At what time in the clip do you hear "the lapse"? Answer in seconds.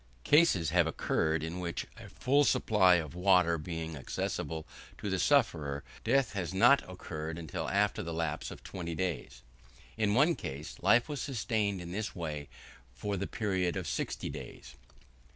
8.01-8.49